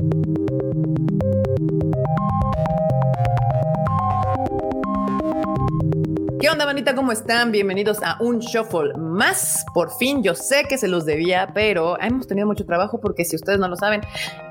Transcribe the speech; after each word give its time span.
¿Qué 0.00 0.06
onda, 6.48 6.64
bandita? 6.64 6.94
¿Cómo 6.94 7.12
están? 7.12 7.52
Bienvenidos 7.52 7.98
a 8.02 8.16
un 8.20 8.38
shuffle 8.38 8.94
más. 8.96 9.66
Por 9.74 9.90
fin, 9.90 10.22
yo 10.22 10.34
sé 10.34 10.64
que 10.66 10.78
se 10.78 10.88
los 10.88 11.04
debía, 11.04 11.50
pero 11.52 12.00
hemos 12.00 12.26
tenido 12.26 12.46
mucho 12.46 12.64
trabajo 12.64 12.98
porque 12.98 13.26
si 13.26 13.36
ustedes 13.36 13.58
no 13.58 13.68
lo 13.68 13.76
saben, 13.76 14.00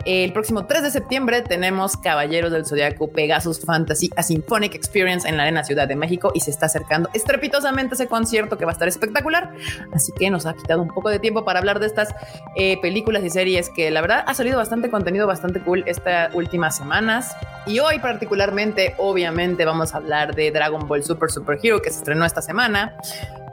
el 0.06 0.34
próximo 0.34 0.66
3 0.66 0.84
de 0.84 0.92
septiembre 0.92 1.42
tenemos 1.42 1.98
Caballeros 1.98 2.52
del 2.52 2.66
Zodiaco 2.66 3.12
Pegasus 3.12 3.60
Fantasy 3.62 4.10
a 4.16 4.24
Symphonic 4.24 4.76
Experience 4.76 5.28
en 5.28 5.38
la 5.38 5.44
Arena 5.44 5.64
Ciudad 5.64 5.88
de 5.88 5.96
México 5.96 6.32
y 6.34 6.40
se 6.40 6.52
está 6.52 6.68
acercando 6.68 7.10
estrepitosamente 7.14 7.96
ese 7.96 8.08
concierto 8.08 8.58
que 8.58 8.66
va 8.66 8.72
a 8.72 8.74
estar 8.74 8.88
espectacular. 8.88 9.54
Así 9.94 10.12
que 10.18 10.30
nos 10.30 10.46
ha 10.46 10.54
quitado 10.54 10.82
un 10.82 10.90
poco 10.90 11.10
de 11.10 11.20
tiempo 11.20 11.44
para 11.44 11.60
hablar 11.60 11.80
de 11.80 11.88
estas 11.88 12.10
eh, 12.56 12.80
películas 12.82 13.24
y 13.24 13.30
series 13.30 13.70
que 13.70 13.92
la 13.92 14.02
verdad 14.02 14.24
ha 14.26 14.34
salido 14.34 14.58
bastante 14.58 14.90
contenido, 14.90 15.28
bastante 15.28 15.60
cool 15.62 15.84
estas 15.86 16.34
últimas 16.34 16.78
semanas. 16.78 17.36
Y 17.66 17.80
hoy 17.80 18.00
particularmente, 18.00 18.96
obviamente, 18.98 19.66
vamos 19.66 19.94
a 19.94 19.98
hablar 19.98 20.34
de 20.34 20.52
Dragon 20.52 20.88
Ball 20.88 21.04
Super 21.04 21.30
Super 21.30 21.60
Hero 21.62 21.82
que 21.82 21.90
se 21.92 22.00
estrenó 22.00 22.26
esta 22.26 22.42
semana. 22.42 22.96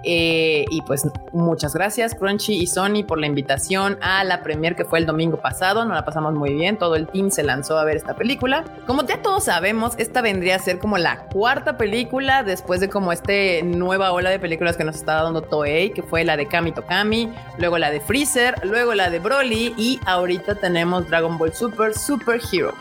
Eh, 0.03 0.65
y 0.71 0.83
pues 0.83 1.07
muchas 1.33 1.75
gracias 1.75 2.15
Crunchy 2.15 2.55
y 2.55 2.67
Sony 2.67 3.05
por 3.07 3.19
la 3.19 3.27
invitación 3.27 3.99
a 4.01 4.25
la 4.25 4.43
premier 4.43 4.77
que 4.77 4.85
fue 4.85 4.99
el 4.99 5.07
domingo 5.07 5.39
pasado. 5.39 5.85
Nos 5.85 5.97
la 5.97 6.05
pasamos 6.05 6.35
muy 6.35 6.55
bien. 6.55 6.79
Todo 6.79 6.97
el 6.97 7.07
team 7.09 7.31
se 7.31 7.43
lanzó 7.43 7.79
a 7.79 7.85
ver 7.85 7.97
esta 7.97 8.15
película. 8.15 8.65
Como 8.87 9.05
ya 9.05 9.23
todos 9.23 9.45
sabemos, 9.45 9.95
esta 9.99 10.23
vendría 10.23 10.57
a 10.57 10.59
ser 10.59 10.79
como 10.79 10.99
la 10.99 11.27
cuarta 11.27 11.77
película 11.77 12.43
después 12.43 12.81
de 12.81 12.89
como 12.89 13.13
este 13.13 13.63
nueva 13.63 14.13
ola 14.13 14.31
de 14.31 14.39
películas 14.39 14.77
que 14.77 14.85
nos 14.85 14.97
está 14.97 15.23
dando 15.23 15.43
Toei, 15.43 15.91
que 15.91 16.03
fue 16.03 16.25
la 16.25 16.37
de 16.37 16.47
Kami 16.47 16.73
Tokami, 16.73 17.33
luego 17.59 17.79
la 17.79 17.91
de 17.91 18.01
Freezer, 18.01 18.55
luego 18.65 18.95
la 18.95 19.11
de 19.11 19.19
Broly 19.19 19.75
y 19.77 20.01
ahorita 20.07 20.57
tenemos 20.57 21.09
Dragon 21.09 21.39
Ball 21.39 21.53
Super 21.53 21.97
Super 21.97 22.41
Hero. 22.53 22.75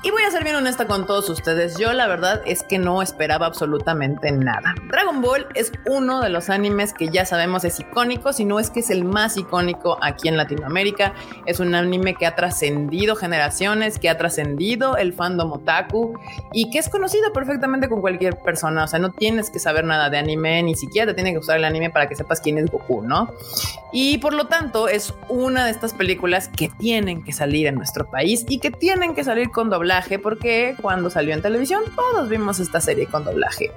Y 0.00 0.12
voy 0.12 0.22
a 0.22 0.30
ser 0.30 0.44
bien 0.44 0.54
honesta 0.54 0.86
con 0.86 1.06
todos 1.06 1.28
ustedes, 1.28 1.76
yo 1.76 1.92
la 1.92 2.06
verdad 2.06 2.40
es 2.46 2.62
que 2.62 2.78
no 2.78 3.02
esperaba 3.02 3.46
absolutamente 3.46 4.30
nada. 4.30 4.76
Dragon 4.92 5.20
Ball 5.20 5.48
es 5.56 5.72
uno 5.86 6.20
de 6.20 6.28
los 6.28 6.50
animes 6.50 6.94
que 6.94 7.08
ya 7.08 7.26
sabemos 7.26 7.64
es 7.64 7.80
icónico, 7.80 8.32
si 8.32 8.44
no 8.44 8.60
es 8.60 8.70
que 8.70 8.78
es 8.78 8.90
el 8.90 9.04
más 9.04 9.36
icónico 9.36 9.98
aquí 10.00 10.28
en 10.28 10.36
Latinoamérica. 10.36 11.14
Es 11.46 11.58
un 11.58 11.74
anime 11.74 12.14
que 12.14 12.26
ha 12.26 12.36
trascendido 12.36 13.16
generaciones, 13.16 13.98
que 13.98 14.08
ha 14.08 14.16
trascendido 14.16 14.96
el 14.96 15.12
fandom 15.14 15.50
otaku 15.50 16.16
y 16.52 16.70
que 16.70 16.78
es 16.78 16.88
conocido 16.88 17.32
perfectamente 17.32 17.88
con 17.88 18.00
cualquier 18.00 18.36
persona. 18.36 18.84
O 18.84 18.86
sea, 18.86 19.00
no 19.00 19.10
tienes 19.10 19.50
que 19.50 19.58
saber 19.58 19.84
nada 19.84 20.10
de 20.10 20.18
anime, 20.18 20.62
ni 20.62 20.76
siquiera 20.76 21.10
te 21.10 21.14
tiene 21.14 21.32
que 21.32 21.38
usar 21.38 21.56
el 21.56 21.64
anime 21.64 21.90
para 21.90 22.08
que 22.08 22.14
sepas 22.14 22.40
quién 22.40 22.56
es 22.58 22.70
Goku, 22.70 23.02
¿no? 23.02 23.34
Y 23.92 24.18
por 24.18 24.32
lo 24.32 24.46
tanto 24.46 24.86
es 24.86 25.12
una 25.28 25.64
de 25.64 25.72
estas 25.72 25.92
películas 25.92 26.48
que 26.48 26.68
tienen 26.78 27.24
que 27.24 27.32
salir 27.32 27.66
en 27.66 27.74
nuestro 27.74 28.08
país 28.08 28.46
y 28.48 28.60
que 28.60 28.70
tienen 28.70 29.16
que 29.16 29.24
salir 29.24 29.50
con 29.50 29.70
doble 29.70 29.87
porque 30.18 30.76
cuando 30.80 31.10
salió 31.10 31.34
en 31.34 31.42
televisión 31.42 31.82
todos 31.94 32.28
vimos 32.28 32.60
esta 32.60 32.80
serie 32.80 33.06
con 33.06 33.24
doblaje. 33.24 33.70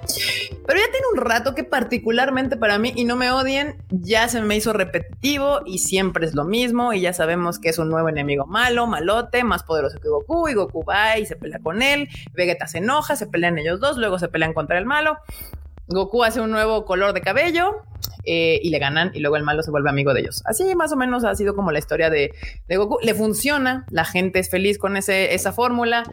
Pero 0.65 0.79
ya 0.79 0.91
tiene 0.91 1.07
un 1.13 1.17
rato 1.17 1.55
que 1.55 1.63
particularmente 1.63 2.57
para 2.57 2.77
mí, 2.77 2.93
y 2.95 3.05
no 3.05 3.15
me 3.15 3.31
odien, 3.31 3.75
ya 3.89 4.27
se 4.29 4.41
me 4.41 4.55
hizo 4.55 4.73
repetitivo 4.73 5.61
y 5.65 5.79
siempre 5.79 6.25
es 6.25 6.33
lo 6.33 6.45
mismo 6.45 6.93
y 6.93 7.01
ya 7.01 7.13
sabemos 7.13 7.59
que 7.59 7.69
es 7.69 7.77
un 7.77 7.89
nuevo 7.89 8.09
enemigo 8.09 8.45
malo, 8.45 8.87
malote, 8.87 9.43
más 9.43 9.63
poderoso 9.63 9.99
que 9.99 10.09
Goku 10.09 10.49
y 10.49 10.53
Goku 10.53 10.83
va 10.83 11.17
y 11.17 11.25
se 11.25 11.35
pelea 11.35 11.59
con 11.59 11.81
él, 11.81 12.09
Vegeta 12.33 12.67
se 12.67 12.79
enoja, 12.79 13.15
se 13.15 13.27
pelean 13.27 13.57
ellos 13.57 13.79
dos, 13.79 13.97
luego 13.97 14.19
se 14.19 14.27
pelean 14.27 14.53
contra 14.53 14.77
el 14.77 14.85
malo. 14.85 15.17
Goku 15.93 16.23
hace 16.23 16.41
un 16.41 16.51
nuevo 16.51 16.85
color 16.85 17.13
de 17.13 17.21
cabello 17.21 17.83
eh, 18.23 18.59
y 18.61 18.69
le 18.69 18.79
ganan 18.79 19.11
y 19.13 19.19
luego 19.19 19.35
el 19.35 19.43
malo 19.43 19.63
se 19.63 19.71
vuelve 19.71 19.89
amigo 19.89 20.13
de 20.13 20.21
ellos. 20.21 20.43
Así 20.45 20.75
más 20.75 20.91
o 20.91 20.95
menos 20.95 21.23
ha 21.23 21.35
sido 21.35 21.55
como 21.55 21.71
la 21.71 21.79
historia 21.79 22.09
de, 22.09 22.31
Goku. 22.69 22.97
Le 23.01 23.13
funciona, 23.13 23.85
la 23.89 24.05
gente 24.05 24.39
es 24.39 24.49
feliz 24.49 24.77
con 24.77 24.97
ese, 24.97 25.33
esa 25.33 25.51
fórmula. 25.51 26.03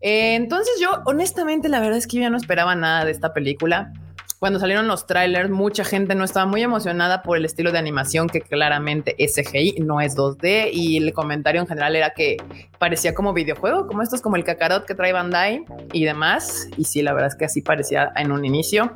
Eh, 0.00 0.34
entonces 0.34 0.74
yo 0.80 0.88
honestamente 1.06 1.68
la 1.68 1.80
verdad 1.80 1.98
es 1.98 2.06
que 2.06 2.16
yo 2.16 2.22
ya 2.22 2.30
no 2.30 2.36
esperaba 2.36 2.74
nada 2.74 3.04
de 3.04 3.10
esta 3.10 3.32
película 3.32 3.92
cuando 4.38 4.58
salieron 4.58 4.86
los 4.86 5.06
trailers, 5.06 5.48
mucha 5.48 5.82
gente 5.82 6.14
no 6.14 6.22
estaba 6.22 6.44
muy 6.44 6.62
emocionada 6.62 7.22
por 7.22 7.38
el 7.38 7.46
estilo 7.46 7.72
de 7.72 7.78
animación 7.78 8.28
que 8.28 8.42
claramente 8.42 9.14
es 9.18 9.34
CGI, 9.34 9.76
no 9.80 10.00
es 10.00 10.14
2D. 10.14 10.70
Y 10.72 10.98
el 10.98 11.12
comentario 11.14 11.60
en 11.62 11.66
general 11.66 11.96
era 11.96 12.10
que 12.10 12.36
parecía 12.78 13.14
como 13.14 13.32
videojuego, 13.32 13.86
como 13.86 14.02
estos, 14.02 14.20
como 14.20 14.36
el 14.36 14.44
Kakarot 14.44 14.84
que 14.84 14.94
trae 14.94 15.12
Bandai 15.12 15.64
y 15.92 16.04
demás. 16.04 16.68
Y 16.76 16.84
sí, 16.84 17.00
la 17.00 17.14
verdad 17.14 17.28
es 17.28 17.36
que 17.36 17.46
así 17.46 17.62
parecía 17.62 18.12
en 18.14 18.30
un 18.30 18.44
inicio. 18.44 18.92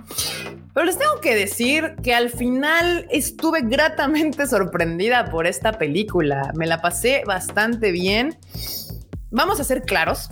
Pero 0.75 0.85
les 0.85 0.99
tengo 0.99 1.21
que 1.23 1.35
decir 1.35 1.97
que 2.03 2.15
al 2.15 2.29
final 2.29 3.07
estuve 3.11 3.63
gratamente 3.63 4.47
sorprendida 4.49 5.31
por 5.31 5.47
esta 5.47 5.73
película. 5.73 6.53
Me 6.55 6.67
la 6.67 6.83
pasé 6.83 7.23
bastante 7.27 7.93
bien. 7.93 8.37
Vamos 9.31 9.59
a 9.59 9.65
ser 9.65 9.83
claros 9.83 10.29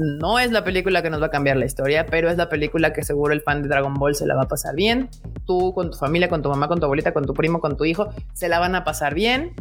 no 0.00 0.38
es 0.38 0.50
la 0.50 0.64
película 0.64 1.02
que 1.02 1.10
nos 1.10 1.20
va 1.20 1.26
a 1.26 1.30
cambiar 1.30 1.58
la 1.58 1.66
historia, 1.66 2.06
pero 2.06 2.30
es 2.30 2.38
la 2.38 2.48
película 2.48 2.94
que 2.94 3.02
seguro 3.02 3.34
el 3.34 3.42
fan 3.42 3.62
de 3.62 3.68
Dragon 3.68 3.92
Ball 3.92 4.14
se 4.14 4.26
la 4.26 4.34
va 4.34 4.42
a 4.42 4.48
pasar 4.48 4.74
bien. 4.74 5.10
Tú 5.46 5.74
con 5.74 5.90
tu 5.90 5.98
familia, 5.98 6.30
con 6.30 6.40
tu 6.40 6.48
mamá, 6.48 6.68
con 6.68 6.78
tu 6.78 6.86
abuelita, 6.86 7.12
con 7.12 7.26
tu 7.26 7.34
primo, 7.34 7.60
con 7.60 7.76
tu 7.76 7.84
hijo, 7.84 8.08
se 8.32 8.48
la 8.48 8.58
van 8.58 8.74
a 8.74 8.82
pasar 8.82 9.14
bien. 9.14 9.52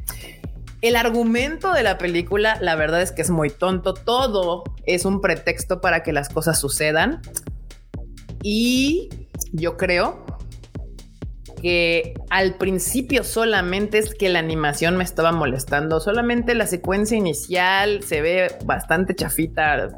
El 0.81 0.95
argumento 0.95 1.73
de 1.73 1.83
la 1.83 1.97
película, 1.97 2.57
la 2.61 2.75
verdad 2.75 3.01
es 3.01 3.11
que 3.11 3.21
es 3.21 3.29
muy 3.29 3.49
tonto. 3.49 3.93
Todo 3.93 4.63
es 4.85 5.03
un 5.03 5.19
pretexto 5.19 5.81
para 5.81 6.03
que 6.03 6.13
las 6.13 6.29
cosas 6.29 6.57
sucedan. 6.57 7.21
Y 8.41 9.09
yo 9.51 9.75
creo 9.75 10.25
que 11.61 12.13
al 12.29 12.55
principio 12.55 13.25
solamente 13.25 13.97
es 13.97 14.15
que 14.15 14.29
la 14.29 14.39
animación 14.39 14.95
me 14.95 15.03
estaba 15.03 15.33
molestando. 15.33 15.99
Solamente 15.99 16.55
la 16.55 16.65
secuencia 16.65 17.17
inicial 17.17 18.01
se 18.03 18.21
ve 18.21 18.55
bastante 18.63 19.13
chafita 19.15 19.89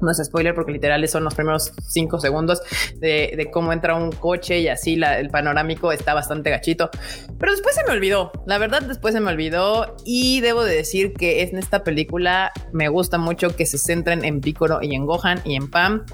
no 0.00 0.10
es 0.10 0.18
spoiler 0.24 0.54
porque 0.54 0.72
literal 0.72 1.06
son 1.08 1.24
los 1.24 1.34
primeros 1.34 1.72
cinco 1.86 2.18
segundos 2.18 2.62
de, 2.96 3.48
cómo 3.52 3.72
entra 3.72 3.94
un 3.94 4.12
coche 4.12 4.60
y 4.60 4.68
así 4.68 4.94
el 4.94 5.30
panorámico 5.30 5.92
está 5.92 6.14
bastante 6.14 6.50
gachito. 6.50 6.90
Pero 7.38 7.52
después 7.52 7.74
se 7.74 7.84
me 7.84 7.92
olvidó, 7.92 8.32
la 8.46 8.58
verdad 8.58 8.82
después 8.82 9.14
se 9.14 9.20
me 9.20 9.30
olvidó 9.30 9.96
y 10.04 10.40
debo 10.40 10.64
de 10.64 10.74
decir 10.74 11.14
que 11.14 11.42
en 11.42 11.58
esta 11.58 11.84
película 11.84 12.52
me 12.72 12.88
gusta 12.88 13.18
mucho 13.18 13.54
que 13.56 13.66
se 13.66 13.78
centren 13.78 14.24
en 14.24 14.40
Piccolo 14.40 14.80
y 14.82 14.94
en 14.94 15.06
Gohan 15.06 15.40
y 15.44 15.56
en 15.56 15.70
Pam. 15.70 16.04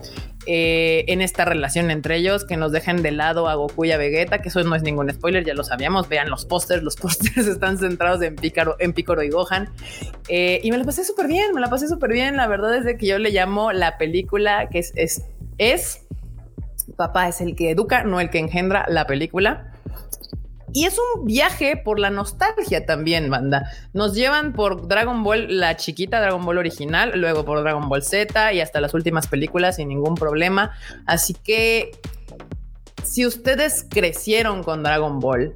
Eh, 0.49 1.05
en 1.09 1.23
esta 1.23 1.45
relación 1.45 1.91
entre 1.91 2.17
ellos, 2.17 2.45
que 2.45 2.57
nos 2.57 2.71
dejen 2.71 3.03
de 3.03 3.11
lado 3.11 3.49
a 3.49 3.55
Goku 3.57 3.85
y 3.85 3.91
a 3.91 3.99
Vegeta, 3.99 4.39
que 4.39 4.49
eso 4.49 4.63
no 4.63 4.77
es 4.77 4.83
ningún 4.83 5.13
spoiler, 5.13 5.45
ya 5.45 5.55
lo 5.55 5.65
sabíamos, 5.65 6.09
vean 6.09 6.31
los 6.31 6.45
pósters, 6.45 6.85
los 6.85 6.95
pósters 7.03 7.49
están 7.49 7.79
centrados 7.79 8.23
en 8.23 8.37
Pícaro, 8.37 8.77
en 8.79 8.93
Pícoro 8.93 9.23
y 9.25 9.31
Gohan. 9.31 9.69
Eh, 10.29 10.61
y 10.63 10.71
me 10.71 10.79
la 10.79 10.85
pasé 10.85 11.05
súper 11.05 11.27
bien, 11.27 11.53
me 11.53 11.61
la 11.61 11.69
pasé 11.69 11.89
súper 11.89 12.13
bien, 12.13 12.37
la 12.37 12.47
verdad 12.47 12.77
es 12.77 12.85
de 12.85 12.97
que 12.97 13.07
yo 13.07 13.19
le 13.19 13.31
llamo 13.31 13.73
la 13.73 13.99
película 13.99 14.69
que 14.69 14.79
es, 14.79 14.93
es, 14.95 15.25
es, 15.59 16.07
papá 16.97 17.29
es 17.29 17.41
el 17.41 17.57
que 17.57 17.71
educa, 17.71 18.05
no 18.05 18.21
el 18.21 18.31
que 18.31 18.39
engendra 18.39 18.87
la 18.89 19.07
película. 19.07 19.73
Y 20.73 20.85
es 20.85 20.99
un 20.99 21.25
viaje 21.25 21.77
por 21.77 21.99
la 21.99 22.11
nostalgia 22.11 22.85
también, 22.85 23.31
banda. 23.31 23.71
Nos 23.93 24.15
llevan 24.15 24.53
por 24.53 24.89
Dragon 24.89 25.23
Ball, 25.23 25.59
la 25.59 25.77
chiquita 25.77 26.21
Dragon 26.21 26.45
Ball 26.45 26.59
original, 26.59 27.13
luego 27.15 27.45
por 27.45 27.63
Dragon 27.63 27.89
Ball 27.89 28.03
Z 28.03 28.53
y 28.53 28.61
hasta 28.61 28.81
las 28.81 28.93
últimas 28.93 29.27
películas 29.27 29.77
sin 29.77 29.89
ningún 29.89 30.17
problema. 30.17 30.73
Así 31.07 31.35
que 31.35 31.93
si 33.05 33.25
ustedes 33.25 33.87
crecieron 33.89 34.63
con 34.63 34.83
Dragon 34.83 35.21
Ball, 35.21 35.55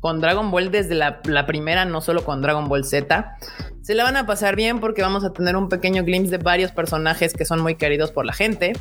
con 0.00 0.20
Dragon 0.20 0.50
Ball 0.50 0.70
desde 0.70 0.94
la, 0.94 1.46
primera, 1.46 1.86
no 1.86 2.02
solo 2.02 2.24
con 2.24 2.42
Dragon 2.42 2.68
Ball 2.68 2.84
Z. 2.84 3.38
Se 3.80 3.94
la 3.94 4.04
van 4.04 4.18
a 4.18 4.26
pasar 4.26 4.54
bien 4.54 4.80
porque 4.80 5.00
vamos 5.00 5.24
a 5.24 5.32
tener 5.32 5.56
un 5.56 5.70
pequeño 5.70 6.04
glimpse 6.04 6.36
de 6.36 6.44
varios 6.44 6.72
personajes 6.72 7.32
que 7.32 7.46
son 7.46 7.60
muy 7.62 7.76
queridos 7.76 8.10
por 8.10 8.26
la 8.26 8.34
gente. 8.34 8.74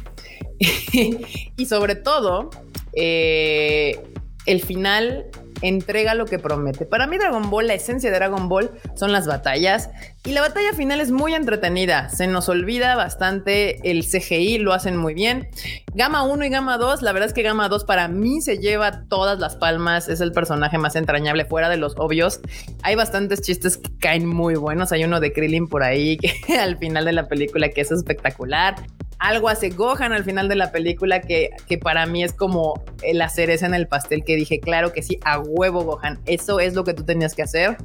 y 0.59 1.65
sobre 1.65 1.95
todo, 1.95 2.49
eh, 2.93 4.03
el 4.45 4.61
final 4.61 5.25
entrega 5.63 6.13
lo 6.13 6.25
que 6.25 6.39
promete. 6.39 6.85
Para 6.85 7.07
mí 7.07 7.17
Dragon 7.17 7.49
Ball, 7.49 7.67
la 7.67 7.73
esencia 7.73 8.11
de 8.11 8.17
Dragon 8.17 8.49
Ball 8.49 8.71
son 8.95 9.11
las 9.11 9.25
batallas 9.25 9.89
y 10.25 10.31
la 10.31 10.41
batalla 10.41 10.73
final 10.73 10.99
es 10.99 11.09
muy 11.09 11.33
entretenida. 11.33 12.09
Se 12.09 12.27
nos 12.27 12.49
olvida 12.49 12.95
bastante 12.95 13.89
el 13.89 14.03
CGI, 14.03 14.59
lo 14.59 14.73
hacen 14.73 14.97
muy 14.97 15.13
bien. 15.13 15.47
Gama 15.93 16.23
1 16.23 16.45
y 16.45 16.49
Gama 16.49 16.77
2, 16.77 17.01
la 17.01 17.13
verdad 17.13 17.27
es 17.27 17.33
que 17.33 17.43
Gama 17.43 17.69
2 17.69 17.85
para 17.85 18.07
mí 18.09 18.41
se 18.41 18.57
lleva 18.57 19.05
todas 19.07 19.39
las 19.39 19.55
palmas, 19.55 20.09
es 20.09 20.19
el 20.19 20.33
personaje 20.33 20.77
más 20.77 20.95
entrañable 20.95 21.45
fuera 21.45 21.69
de 21.69 21.77
los 21.77 21.95
obvios. 21.97 22.41
Hay 22.81 22.95
bastantes 22.95 23.41
chistes 23.41 23.77
que 23.77 23.97
caen 23.99 24.27
muy 24.27 24.55
buenos, 24.55 24.91
hay 24.91 25.05
uno 25.05 25.21
de 25.21 25.31
Krillin 25.31 25.67
por 25.67 25.83
ahí 25.83 26.17
que 26.17 26.59
al 26.59 26.77
final 26.77 27.05
de 27.05 27.13
la 27.13 27.27
película 27.27 27.69
que 27.69 27.81
es 27.81 27.91
espectacular 27.91 28.75
algo 29.23 29.47
hace 29.47 29.69
Gohan 29.69 30.11
al 30.11 30.25
final 30.25 30.49
de 30.49 30.55
la 30.55 30.73
película 30.73 31.21
que, 31.21 31.51
que 31.65 31.77
para 31.77 32.05
mí 32.05 32.25
es 32.25 32.33
como 32.33 32.83
la 33.13 33.29
cereza 33.29 33.65
en 33.65 33.73
el 33.73 33.87
pastel 33.87 34.25
que 34.25 34.35
dije, 34.35 34.59
claro 34.59 34.91
que 34.91 35.01
sí, 35.01 35.17
a 35.23 35.39
huevo 35.39 35.83
Gohan, 35.83 36.19
eso 36.25 36.59
es 36.59 36.73
lo 36.73 36.83
que 36.83 36.93
tú 36.93 37.05
tenías 37.05 37.33
que 37.33 37.41
hacer. 37.41 37.77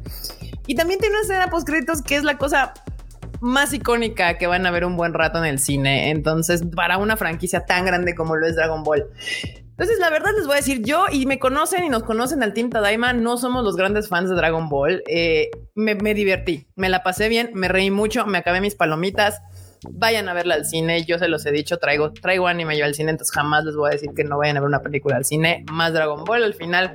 Y 0.67 0.75
también 0.75 0.99
tiene 0.99 1.15
una 1.15 1.23
escena 1.23 1.49
post 1.49 1.65
créditos 1.65 2.03
que 2.03 2.17
es 2.17 2.25
la 2.25 2.39
cosa 2.39 2.75
más 3.41 3.73
icónica 3.73 4.37
que 4.37 4.49
van 4.49 4.67
a 4.67 4.73
ver 4.73 4.85
un 4.85 4.97
buen 4.97 5.15
rato 5.15 5.39
en 5.39 5.45
el 5.45 5.61
cine. 5.61 6.11
Entonces, 6.11 6.65
para 6.75 6.99
una 6.99 7.17
franquicia 7.17 7.65
tan 7.65 7.87
grande 7.87 8.17
como 8.17 8.35
lo 8.35 8.45
es 8.45 8.57
Dragon 8.57 8.83
Ball. 8.83 9.07
Entonces, 9.63 10.01
la 10.01 10.11
verdad 10.11 10.33
les 10.37 10.45
voy 10.45 10.55
a 10.55 10.57
decir, 10.57 10.83
yo 10.83 11.05
y 11.09 11.25
me 11.27 11.39
conocen 11.39 11.85
y 11.85 11.89
nos 11.89 12.03
conocen 12.03 12.43
al 12.43 12.53
Team 12.53 12.69
Tadaima, 12.69 13.13
no 13.13 13.39
somos 13.39 13.63
los 13.63 13.77
grandes 13.77 14.09
fans 14.09 14.29
de 14.29 14.35
Dragon 14.35 14.69
Ball. 14.69 15.05
Eh, 15.07 15.51
me, 15.77 15.95
me 15.95 16.15
divertí, 16.15 16.67
me 16.75 16.89
la 16.89 17.05
pasé 17.05 17.29
bien, 17.29 17.53
me 17.55 17.69
reí 17.69 17.93
mucho, 17.93 18.27
me 18.27 18.39
acabé 18.39 18.61
mis 18.61 18.75
palomitas 18.75 19.41
vayan 19.91 20.29
a 20.29 20.35
verla 20.35 20.55
al 20.55 20.65
cine. 20.65 21.05
Yo 21.05 21.19
se 21.19 21.29
los 21.29 21.45
he 21.47 21.53
dicho, 21.53 21.79
traigo, 21.79 22.13
traigo 22.13 22.47
anime 22.47 22.77
yo 22.79 22.85
al 22.85 22.95
cine, 22.95 23.11
entonces 23.11 23.35
jamás 23.35 23.65
les 23.65 23.77
voy 23.77 23.91
a 23.91 23.93
decir 23.93 24.11
que 24.15 24.25
no 24.25 24.39
vayan 24.39 24.57
a 24.57 24.61
ver 24.61 24.69
una 24.69 24.81
película 24.81 25.17
al 25.17 25.25
cine. 25.25 25.65
Más 25.71 25.93
Dragon 25.93 26.25
Ball, 26.25 26.45
al 26.45 26.55
final 26.55 26.95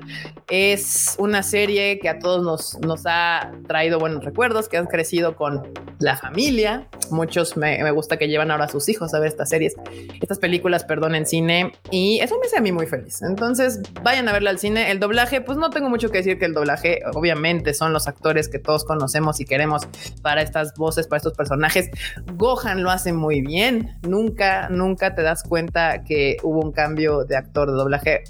es 0.49 1.15
una 1.17 1.43
serie 1.43 1.99
que 1.99 2.09
a 2.09 2.19
todos 2.19 2.43
nos, 2.43 2.79
nos 2.85 3.03
ha 3.05 3.51
traído 3.67 3.99
buenos 3.99 4.23
recuerdos, 4.23 4.69
que 4.69 4.77
han 4.77 4.87
crecido 4.87 5.35
con 5.35 5.73
la 5.99 6.17
familia. 6.17 6.87
Muchos 7.09 7.57
me, 7.57 7.89
gusta 7.91 8.17
que 8.17 8.27
llevan 8.27 8.51
ahora 8.51 8.65
a 8.65 8.69
sus 8.69 8.89
hijos 8.89 9.13
a 9.13 9.19
ver 9.19 9.29
estas 9.29 9.49
series, 9.49 9.75
estas 10.21 10.39
películas, 10.39 10.83
perdón, 10.83 11.15
en 11.15 11.25
cine. 11.25 11.73
Y 11.91 12.19
eso 12.19 12.37
me 12.39 12.47
hace 12.47 12.57
a 12.57 12.61
mí 12.61 12.71
muy 12.71 12.87
feliz. 12.87 13.21
Entonces 13.21 13.81
vayan 14.01 14.27
a 14.27 14.33
verla 14.33 14.49
al 14.49 14.59
cine. 14.59 14.91
El 14.91 14.99
doblaje, 14.99 15.41
pues 15.41 15.57
no 15.57 15.69
tengo 15.69 15.89
mucho 15.89 16.09
que 16.09 16.19
decir 16.19 16.39
que 16.39 16.45
el 16.45 16.53
doblaje, 16.53 17.01
obviamente, 17.13 17.73
son 17.73 17.93
los 17.93 18.07
actores 18.07 18.49
que 18.49 18.59
todos 18.59 18.83
conocemos 18.83 19.39
y 19.39 19.45
queremos 19.45 19.83
para 20.21 20.41
estas 20.41 20.73
voces, 20.75 21.07
para 21.07 21.17
estos 21.17 21.33
personajes. 21.33 21.89
Gohan 22.33 22.72
lo 22.81 22.89
hace 22.89 23.13
muy 23.13 23.41
bien. 23.41 23.91
Nunca, 24.07 24.69
nunca 24.69 25.15
te 25.15 25.21
das 25.21 25.43
cuenta 25.43 26.03
que 26.03 26.37
hubo 26.43 26.61
un 26.61 26.71
cambio 26.71 27.25
de 27.25 27.35
actor 27.35 27.69
de 27.69 27.77
doblaje. 27.77 28.23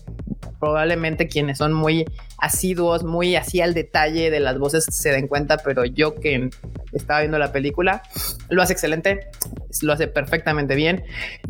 Probablemente 0.60 1.28
quienes 1.28 1.58
son 1.58 1.74
muy 1.74 2.06
asiduos, 2.38 3.04
muy 3.04 3.36
así 3.36 3.62
al 3.62 3.74
detalle 3.74 4.32
de 4.32 4.40
las 4.40 4.58
voces 4.58 4.86
se 4.90 5.12
den 5.12 5.28
cuenta, 5.28 5.58
pero 5.58 5.86
yo 5.86 6.16
que 6.16 6.50
estaba 6.94 7.20
viendo 7.20 7.38
la 7.38 7.52
película, 7.52 8.02
lo 8.50 8.62
hace 8.62 8.74
excelente, 8.74 9.28
lo 9.82 9.94
hace 9.94 10.08
perfectamente 10.08 10.76
bien. 10.76 11.04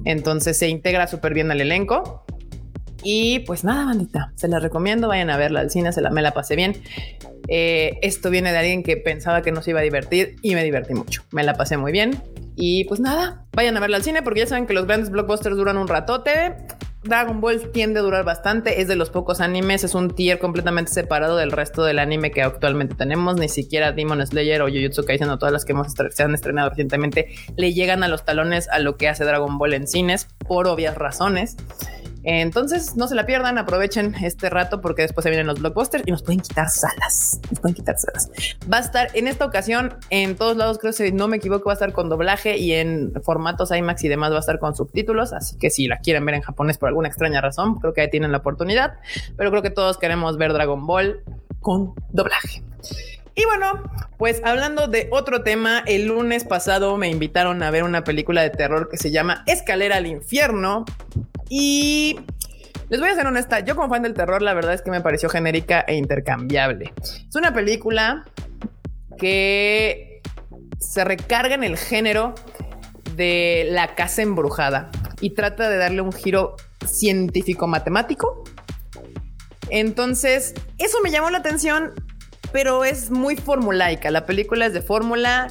Entonces 0.05 0.57
se 0.57 0.67
integra 0.67 1.07
súper 1.07 1.33
bien 1.33 1.51
al 1.51 1.61
elenco. 1.61 2.25
Y 3.03 3.39
pues 3.39 3.63
nada, 3.63 3.85
bandita, 3.85 4.31
se 4.35 4.47
la 4.47 4.59
recomiendo, 4.59 5.07
vayan 5.07 5.29
a 5.29 5.37
verla 5.37 5.59
al 5.59 5.69
cine, 5.69 5.91
se 5.91 6.01
la, 6.01 6.09
me 6.09 6.21
la 6.21 6.31
pasé 6.31 6.55
bien. 6.55 6.81
Eh, 7.47 7.99
esto 8.01 8.29
viene 8.29 8.51
de 8.51 8.57
alguien 8.57 8.83
que 8.83 8.97
pensaba 8.97 9.41
que 9.41 9.51
no 9.51 9.61
se 9.61 9.71
iba 9.71 9.81
a 9.81 9.83
divertir 9.83 10.37
y 10.41 10.55
me 10.55 10.63
divertí 10.63 10.93
mucho. 10.93 11.23
Me 11.31 11.43
la 11.43 11.55
pasé 11.55 11.77
muy 11.77 11.91
bien. 11.91 12.21
Y 12.55 12.85
pues 12.85 12.99
nada, 12.99 13.45
vayan 13.53 13.75
a 13.77 13.79
verla 13.79 13.97
al 13.97 14.03
cine 14.03 14.21
porque 14.21 14.41
ya 14.41 14.47
saben 14.47 14.67
que 14.67 14.73
los 14.73 14.85
grandes 14.85 15.09
blockbusters 15.09 15.57
duran 15.57 15.77
un 15.77 15.87
ratote. 15.87 16.55
Dragon 17.03 17.41
Ball 17.41 17.69
tiende 17.71 17.99
a 17.99 18.03
durar 18.03 18.23
bastante, 18.23 18.79
es 18.79 18.87
de 18.87 18.95
los 18.95 19.09
pocos 19.09 19.41
animes, 19.41 19.83
es 19.83 19.93
un 19.93 20.11
tier 20.11 20.39
completamente 20.39 20.89
separado 20.89 21.35
del 21.35 21.51
resto 21.51 21.83
del 21.83 21.99
anime 21.99 22.31
que 22.31 22.41
actualmente 22.41 22.95
tenemos. 22.95 23.35
Ni 23.35 23.49
siquiera 23.49 23.91
Demon 23.91 24.25
Slayer 24.25 24.61
o 24.61 24.67
Jujutsu 24.67 25.03
Kaisen 25.03 25.29
o 25.29 25.37
todas 25.37 25.51
las 25.51 25.65
que 25.65 25.73
se 26.11 26.23
han 26.23 26.33
estrenado 26.33 26.69
recientemente 26.69 27.35
le 27.57 27.73
llegan 27.73 28.03
a 28.03 28.07
los 28.07 28.23
talones 28.23 28.69
a 28.69 28.79
lo 28.79 28.95
que 28.95 29.09
hace 29.09 29.25
Dragon 29.25 29.57
Ball 29.57 29.73
en 29.73 29.87
cines 29.87 30.27
por 30.47 30.67
obvias 30.67 30.95
razones. 30.95 31.57
Entonces, 32.23 32.95
no 32.95 33.07
se 33.07 33.15
la 33.15 33.25
pierdan, 33.25 33.57
aprovechen 33.57 34.15
este 34.15 34.49
rato 34.49 34.81
porque 34.81 35.01
después 35.01 35.23
se 35.23 35.29
vienen 35.29 35.47
los 35.47 35.59
blockbusters 35.59 36.03
y 36.05 36.11
nos 36.11 36.23
pueden 36.23 36.39
quitar 36.39 36.69
salas. 36.69 37.39
Nos 37.49 37.59
pueden 37.59 37.75
quitar 37.75 37.97
salas. 37.97 38.29
Va 38.71 38.77
a 38.77 38.81
estar 38.81 39.09
en 39.13 39.27
esta 39.27 39.45
ocasión 39.45 39.95
en 40.09 40.35
todos 40.35 40.55
lados, 40.55 40.77
creo 40.77 40.93
que 40.93 41.05
si 41.09 41.11
no 41.11 41.27
me 41.27 41.37
equivoco, 41.37 41.65
va 41.65 41.73
a 41.73 41.75
estar 41.75 41.93
con 41.93 42.09
doblaje 42.09 42.57
y 42.57 42.73
en 42.73 43.13
formatos 43.23 43.71
IMAX 43.71 44.03
y 44.03 44.07
demás 44.07 44.31
va 44.31 44.37
a 44.37 44.39
estar 44.39 44.59
con 44.59 44.75
subtítulos. 44.75 45.33
Así 45.33 45.57
que 45.57 45.69
si 45.69 45.87
la 45.87 45.99
quieren 45.99 46.25
ver 46.25 46.35
en 46.35 46.41
japonés 46.41 46.77
por 46.77 46.89
alguna 46.89 47.07
extraña 47.07 47.41
razón, 47.41 47.75
creo 47.75 47.93
que 47.93 48.01
ahí 48.01 48.09
tienen 48.09 48.31
la 48.31 48.39
oportunidad. 48.39 48.95
Pero 49.37 49.49
creo 49.51 49.61
que 49.61 49.69
todos 49.69 49.97
queremos 49.97 50.37
ver 50.37 50.53
Dragon 50.53 50.85
Ball 50.85 51.23
con 51.59 51.93
doblaje. 52.11 52.63
Y 53.35 53.45
bueno, 53.45 53.83
pues 54.17 54.41
hablando 54.43 54.87
de 54.87 55.09
otro 55.11 55.43
tema, 55.43 55.83
el 55.87 56.07
lunes 56.07 56.43
pasado 56.43 56.97
me 56.97 57.09
invitaron 57.09 57.63
a 57.63 57.71
ver 57.71 57.83
una 57.83 58.03
película 58.03 58.41
de 58.43 58.51
terror 58.51 58.89
que 58.89 58.97
se 58.97 59.11
llama 59.11 59.43
Escalera 59.47 59.97
al 59.97 60.07
Infierno. 60.07 60.85
Y 61.49 62.19
les 62.89 62.99
voy 62.99 63.09
a 63.09 63.15
ser 63.15 63.25
honesta, 63.25 63.61
yo 63.61 63.75
como 63.75 63.89
fan 63.89 64.03
del 64.03 64.13
terror, 64.13 64.41
la 64.41 64.53
verdad 64.53 64.73
es 64.73 64.81
que 64.81 64.91
me 64.91 65.01
pareció 65.01 65.29
genérica 65.29 65.81
e 65.81 65.95
intercambiable. 65.95 66.93
Es 67.01 67.35
una 67.35 67.53
película 67.53 68.23
que 69.17 70.21
se 70.79 71.03
recarga 71.03 71.55
en 71.55 71.63
el 71.63 71.77
género 71.77 72.35
de 73.15 73.67
la 73.69 73.95
casa 73.95 74.21
embrujada 74.21 74.91
y 75.21 75.31
trata 75.31 75.69
de 75.69 75.77
darle 75.77 76.01
un 76.01 76.11
giro 76.11 76.55
científico-matemático. 76.85 78.43
Entonces, 79.69 80.53
eso 80.77 80.97
me 81.03 81.09
llamó 81.09 81.29
la 81.29 81.39
atención, 81.39 81.93
pero 82.53 82.85
es 82.85 83.11
muy 83.11 83.35
formulaica. 83.35 84.11
La 84.11 84.25
película 84.25 84.67
es 84.67 84.73
de 84.73 84.81
fórmula, 84.81 85.49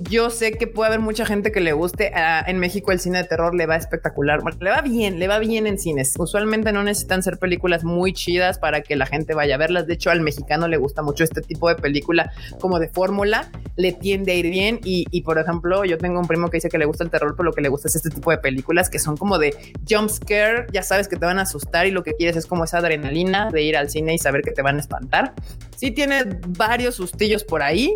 yo 0.00 0.30
sé 0.30 0.52
que 0.52 0.66
puede 0.66 0.88
haber 0.88 1.00
mucha 1.00 1.26
gente 1.26 1.52
que 1.52 1.60
le 1.60 1.72
guste. 1.72 2.12
Ah, 2.14 2.44
en 2.46 2.58
México 2.58 2.92
el 2.92 3.00
cine 3.00 3.18
de 3.18 3.24
terror 3.24 3.54
le 3.54 3.66
va 3.66 3.76
espectacular. 3.76 4.40
le 4.60 4.70
va 4.70 4.80
bien, 4.80 5.18
le 5.18 5.28
va 5.28 5.38
bien 5.38 5.66
en 5.66 5.78
cines. 5.78 6.14
Usualmente 6.18 6.72
no 6.72 6.82
necesitan 6.82 7.22
ser 7.22 7.38
películas 7.38 7.84
muy 7.84 8.12
chidas 8.12 8.58
para 8.58 8.82
que 8.82 8.96
la 8.96 9.06
gente 9.06 9.34
vaya 9.34 9.56
a 9.56 9.58
verlas. 9.58 9.86
De 9.86 9.94
hecho, 9.94 10.10
al 10.10 10.20
mexicano 10.20 10.68
le 10.68 10.76
gusta 10.76 11.02
mucho 11.02 11.24
este 11.24 11.40
tipo 11.40 11.68
de 11.68 11.76
película 11.76 12.32
como 12.60 12.78
de 12.78 12.88
fórmula. 12.88 13.50
Le 13.76 13.92
tiende 13.92 14.32
a 14.32 14.34
ir 14.34 14.50
bien. 14.50 14.80
Y, 14.84 15.22
por 15.22 15.38
ejemplo, 15.38 15.84
yo 15.84 15.98
tengo 15.98 16.20
un 16.20 16.26
primo 16.26 16.48
que 16.48 16.58
dice 16.58 16.68
que 16.68 16.78
le 16.78 16.84
gusta 16.84 17.04
el 17.04 17.10
terror, 17.10 17.34
pero 17.36 17.44
lo 17.44 17.52
que 17.52 17.60
le 17.60 17.68
gusta 17.68 17.88
es 17.88 17.96
este 17.96 18.10
tipo 18.10 18.30
de 18.30 18.38
películas 18.38 18.90
que 18.90 18.98
son 18.98 19.16
como 19.16 19.38
de 19.38 19.54
jump 19.88 20.10
scare. 20.10 20.66
Ya 20.72 20.82
sabes 20.82 21.08
que 21.08 21.16
te 21.16 21.26
van 21.26 21.38
a 21.38 21.42
asustar 21.42 21.86
y 21.86 21.90
lo 21.90 22.02
que 22.02 22.14
quieres 22.14 22.36
es 22.36 22.46
como 22.46 22.64
esa 22.64 22.78
adrenalina 22.78 23.50
de 23.50 23.62
ir 23.62 23.76
al 23.76 23.90
cine 23.90 24.14
y 24.14 24.18
saber 24.18 24.42
que 24.42 24.52
te 24.52 24.62
van 24.62 24.76
a 24.76 24.80
espantar. 24.80 25.34
Sí 25.76 25.90
tiene 25.90 26.24
varios 26.48 26.96
sustillos 26.96 27.44
por 27.44 27.62
ahí. 27.62 27.94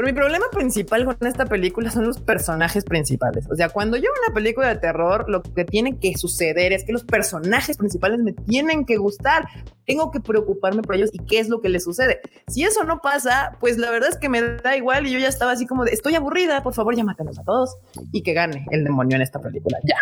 Pero 0.00 0.14
mi 0.14 0.18
problema 0.18 0.46
principal 0.50 1.04
con 1.04 1.26
esta 1.26 1.44
película 1.44 1.90
son 1.90 2.06
los 2.06 2.18
personajes 2.18 2.84
principales. 2.84 3.46
O 3.50 3.54
sea, 3.54 3.68
cuando 3.68 3.98
yo 3.98 4.08
una 4.26 4.34
película 4.34 4.68
de 4.68 4.76
terror, 4.76 5.26
lo 5.28 5.42
que 5.42 5.66
tiene 5.66 5.98
que 5.98 6.16
suceder 6.16 6.72
es 6.72 6.84
que 6.84 6.92
los 6.92 7.04
personajes 7.04 7.76
principales 7.76 8.20
me 8.20 8.32
tienen 8.32 8.86
que 8.86 8.96
gustar. 8.96 9.46
Tengo 9.84 10.10
que 10.10 10.20
preocuparme 10.20 10.80
por 10.80 10.94
ellos 10.94 11.10
y 11.12 11.18
qué 11.26 11.38
es 11.38 11.50
lo 11.50 11.60
que 11.60 11.68
les 11.68 11.84
sucede. 11.84 12.22
Si 12.48 12.64
eso 12.64 12.82
no 12.84 13.02
pasa, 13.02 13.58
pues 13.60 13.76
la 13.76 13.90
verdad 13.90 14.08
es 14.08 14.16
que 14.16 14.30
me 14.30 14.40
da 14.40 14.74
igual 14.74 15.06
y 15.06 15.10
yo 15.10 15.18
ya 15.18 15.28
estaba 15.28 15.52
así 15.52 15.66
como 15.66 15.84
de 15.84 15.90
estoy 15.90 16.14
aburrida, 16.14 16.62
por 16.62 16.72
favor, 16.72 16.96
ya 16.96 17.04
mátenos 17.04 17.38
a 17.38 17.44
todos 17.44 17.76
y 18.10 18.22
que 18.22 18.32
gane 18.32 18.64
el 18.70 18.84
demonio 18.84 19.16
en 19.16 19.22
esta 19.22 19.38
película. 19.38 19.80
Ya. 19.84 19.96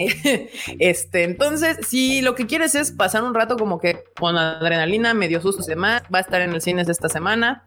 este, 0.78 1.24
entonces, 1.24 1.78
si 1.86 2.22
lo 2.22 2.34
que 2.34 2.46
quieres 2.46 2.74
es 2.74 2.92
pasar 2.92 3.22
un 3.22 3.34
rato 3.34 3.56
como 3.56 3.78
que 3.78 4.04
con 4.18 4.36
adrenalina, 4.36 5.14
medio 5.14 5.40
sustos 5.40 5.66
y 5.66 5.70
demás, 5.70 6.02
va 6.12 6.18
a 6.18 6.22
estar 6.22 6.40
en 6.40 6.52
el 6.52 6.60
cines 6.60 6.88
esta 6.88 7.08
semana. 7.08 7.64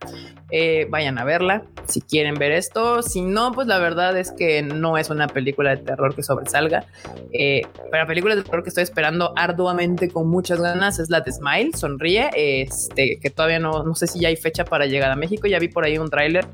Eh, 0.56 0.86
vayan 0.90 1.18
a 1.18 1.24
verla 1.24 1.64
si 1.88 2.02
quieren 2.02 2.36
ver 2.36 2.52
esto. 2.52 3.02
Si 3.02 3.22
no, 3.22 3.52
pues 3.52 3.68
la 3.68 3.80
verdad 3.80 4.18
es 4.18 4.32
que 4.32 4.62
no 4.62 4.98
es 4.98 5.10
una 5.10 5.28
película 5.28 5.72
de 5.72 5.78
terror 5.78 6.16
que 6.16 6.24
sobresalga. 6.24 6.86
Eh, 7.32 7.62
pero 7.90 8.04
la 8.04 8.08
película 8.08 8.36
de 8.36 8.44
terror 8.44 8.64
que 8.64 8.70
estoy 8.70 8.84
esperando 8.84 9.34
arduamente 9.36 10.10
con 10.10 10.30
muchas 10.30 10.62
ganas 10.62 11.00
es 11.00 11.10
la 11.10 11.22
de 11.22 11.32
Smile, 11.32 11.72
Sonríe, 11.76 12.30
este, 12.36 13.20
que 13.22 13.30
todavía 13.30 13.60
no, 13.60 13.84
no 13.84 13.96
sé 13.96 14.08
si 14.08 14.20
ya 14.20 14.28
hay 14.28 14.36
fecha 14.36 14.64
para 14.66 14.86
llegar 14.86 15.12
a 15.12 15.16
México. 15.16 15.48
Ya 15.48 15.60
vi 15.60 15.68
por 15.68 15.86
ahí 15.86 15.98
un 15.98 16.10
tráiler 16.10 16.46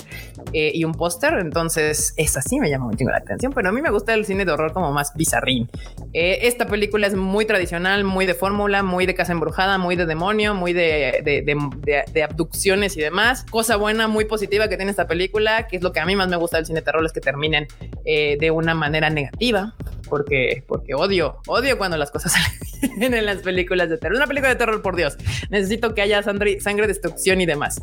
eh, 0.54 0.72
y 0.74 0.84
un 0.84 0.94
póster, 0.94 1.34
entonces 1.40 2.14
esa 2.18 2.42
sí 2.42 2.60
me 2.60 2.70
llama 2.70 2.86
mucho 2.86 3.06
la 3.06 3.18
atención. 3.18 3.52
Pero 3.54 3.70
a 3.70 3.72
mí 3.72 3.82
me 3.82 3.90
gusta 3.90 4.14
el 4.14 4.26
cine 4.26 4.46
de 4.46 4.52
horror 4.52 4.74
como 4.74 4.92
más 4.92 5.14
bizarrín. 5.16 5.69
Eh, 6.14 6.48
esta 6.48 6.66
película 6.66 7.06
es 7.06 7.16
muy 7.16 7.46
tradicional, 7.46 8.04
muy 8.04 8.26
de 8.26 8.34
fórmula, 8.34 8.82
muy 8.82 9.06
de 9.06 9.14
casa 9.14 9.32
embrujada, 9.32 9.78
muy 9.78 9.96
de 9.96 10.06
demonio, 10.06 10.56
muy 10.56 10.74
de, 10.74 12.26
abducciones 12.28 12.98
y 12.98 13.02
demás. 13.02 13.46
Cosa 13.50 13.76
buena, 13.76 14.08
muy 14.08 14.26
positiva 14.26 14.68
que 14.68 14.76
tiene 14.76 14.92
esta 14.92 15.08
película, 15.08 15.68
que 15.68 15.78
es 15.78 15.84
lo 15.84 15.92
que 15.92 16.00
a 16.00 16.06
mí 16.06 16.16
más 16.16 16.28
me 16.28 16.38
gusta 16.38 16.58
del 16.58 16.66
cine 16.66 16.82
terror, 16.82 17.06
es 17.06 17.14
que 17.14 17.22
terminen 17.22 17.68
eh, 18.06 18.38
de 18.40 18.52
una 18.52 18.74
manera 18.74 19.10
negativa. 19.10 19.76
Porque, 20.10 20.64
porque 20.68 20.96
odio, 20.96 21.38
odio 21.46 21.78
cuando 21.78 21.96
las 21.96 22.10
cosas 22.10 22.34
salen 22.82 23.14
en 23.14 23.26
las 23.26 23.38
películas 23.38 23.90
de 23.90 24.00
terror. 24.00 24.18
Una 24.18 24.26
película 24.26 24.50
de 24.50 24.56
terror, 24.56 24.82
por 24.82 24.96
Dios. 24.96 25.16
Necesito 25.52 25.94
que 25.94 26.02
haya 26.02 26.24
sangre, 26.24 26.60
sangre, 26.60 26.88
destrucción 26.88 27.42
y 27.42 27.46
demás. 27.46 27.80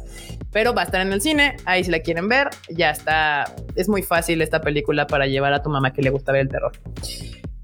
Pero 0.50 0.74
va 0.74 0.82
a 0.82 0.84
estar 0.86 1.00
en 1.00 1.12
el 1.12 1.20
cine. 1.20 1.56
Ahí 1.64 1.84
si 1.84 1.92
la 1.92 2.00
quieren 2.00 2.28
ver, 2.28 2.48
ya 2.68 2.90
está. 2.90 3.54
Es 3.76 3.88
muy 3.88 4.02
fácil 4.02 4.42
esta 4.42 4.60
película 4.60 5.06
para 5.06 5.28
llevar 5.28 5.52
a 5.52 5.62
tu 5.62 5.70
mamá 5.70 5.92
que 5.92 6.02
le 6.02 6.10
gusta 6.10 6.32
ver 6.32 6.42
el 6.42 6.48
terror. 6.48 6.72